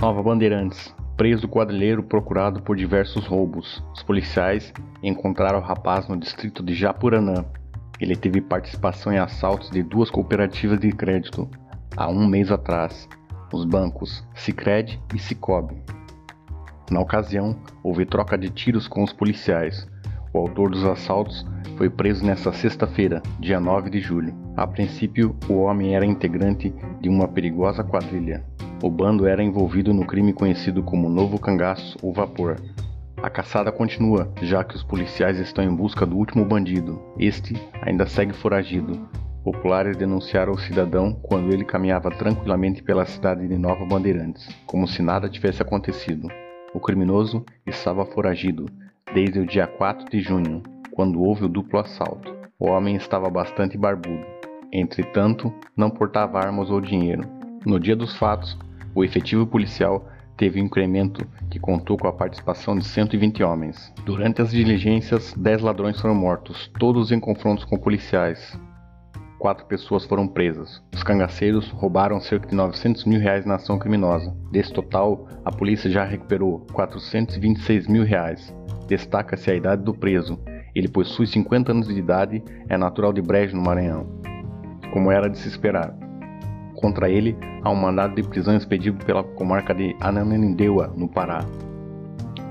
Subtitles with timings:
[0.00, 0.94] Nova Bandeirantes.
[1.16, 3.82] Preso quadrilheiro procurado por diversos roubos.
[3.94, 4.72] Os policiais
[5.02, 7.44] encontraram o rapaz no distrito de Japuranã.
[8.00, 11.48] Ele teve participação em assaltos de duas cooperativas de crédito
[11.96, 13.08] há um mês atrás,
[13.52, 15.80] os bancos Sicredi e Cicobi.
[16.90, 19.88] Na ocasião, houve troca de tiros com os policiais.
[20.34, 21.46] O autor dos assaltos
[21.78, 24.34] foi preso nesta sexta-feira, dia 9 de julho.
[24.56, 28.44] A princípio, o homem era integrante de uma perigosa quadrilha.
[28.82, 32.56] O bando era envolvido no crime conhecido como Novo Cangaço ou Vapor.
[33.22, 37.00] A caçada continua, já que os policiais estão em busca do último bandido.
[37.18, 39.08] Este ainda segue foragido.
[39.42, 45.02] Populares denunciaram o cidadão quando ele caminhava tranquilamente pela cidade de Nova Bandeirantes, como se
[45.02, 46.28] nada tivesse acontecido.
[46.74, 48.66] O criminoso estava foragido
[49.14, 52.34] desde o dia 4 de junho, quando houve o duplo assalto.
[52.58, 54.24] O homem estava bastante barbudo.
[54.72, 57.22] Entretanto, não portava armas ou dinheiro.
[57.64, 58.58] No dia dos fatos,
[58.94, 63.92] o efetivo policial teve um incremento que contou com a participação de 120 homens.
[64.04, 68.58] Durante as diligências, 10 ladrões foram mortos, todos em confrontos com policiais.
[69.38, 70.82] Quatro pessoas foram presas.
[70.94, 74.34] Os cangaceiros roubaram cerca de 900 mil reais na ação criminosa.
[74.50, 78.54] Desse total, a polícia já recuperou 426 mil reais.
[78.88, 80.38] Destaca-se a idade do preso.
[80.74, 84.06] Ele possui 50 anos de idade, é natural de Brejo, no Maranhão.
[84.92, 86.03] Como era de se esperar.
[86.76, 91.44] Contra ele, há um mandado de prisão expedido pela comarca de Ananindeua, no Pará.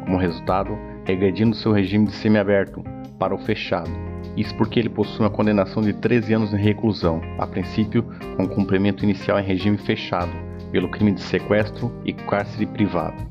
[0.05, 2.83] Como resultado, regredindo seu regime de semiaberto
[3.19, 3.91] para o fechado.
[4.35, 8.03] Isso porque ele possui uma condenação de 13 anos de reclusão, a princípio
[8.35, 10.31] com cumprimento inicial em regime fechado,
[10.71, 13.23] pelo crime de sequestro e cárcere privado.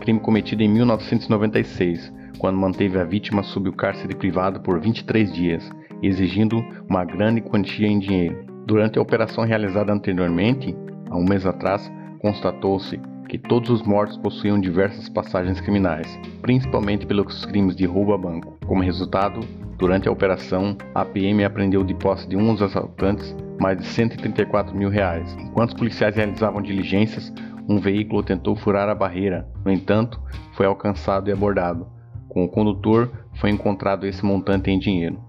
[0.00, 5.70] Crime cometido em 1996, quando manteve a vítima sob o cárcere privado por 23 dias,
[6.02, 8.49] exigindo uma grande quantia em dinheiro.
[8.70, 10.76] Durante a operação realizada anteriormente,
[11.10, 11.90] há um mês atrás,
[12.20, 16.06] constatou-se que todos os mortos possuíam diversas passagens criminais,
[16.40, 18.56] principalmente pelos crimes de roubo a banco.
[18.64, 19.40] Como resultado,
[19.76, 24.72] durante a operação, a PM apreendeu de posse de um dos assaltantes mais de 134
[24.72, 25.36] mil reais.
[25.40, 27.32] Enquanto os policiais realizavam diligências,
[27.68, 30.22] um veículo tentou furar a barreira, no entanto,
[30.52, 31.88] foi alcançado e abordado.
[32.28, 35.20] Com o condutor, foi encontrado esse montante em dinheiro.